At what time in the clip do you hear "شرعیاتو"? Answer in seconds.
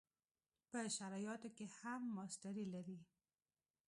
0.95-1.49